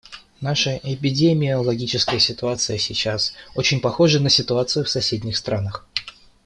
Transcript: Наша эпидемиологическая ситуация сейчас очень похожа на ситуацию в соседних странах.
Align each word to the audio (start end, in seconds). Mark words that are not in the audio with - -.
Наша 0.41 0.77
эпидемиологическая 0.77 2.17
ситуация 2.17 2.79
сейчас 2.79 3.33
очень 3.53 3.79
похожа 3.79 4.19
на 4.19 4.29
ситуацию 4.31 4.83
в 4.83 4.89
соседних 4.89 5.37
странах. 5.37 5.87